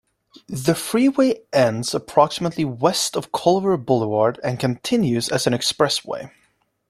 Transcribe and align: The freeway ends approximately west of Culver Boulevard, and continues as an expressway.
The 0.47 0.73
freeway 0.73 1.41
ends 1.53 1.93
approximately 1.93 2.65
west 2.65 3.15
of 3.15 3.31
Culver 3.31 3.77
Boulevard, 3.77 4.39
and 4.43 4.59
continues 4.59 5.29
as 5.29 5.45
an 5.45 5.53
expressway. 5.53 6.31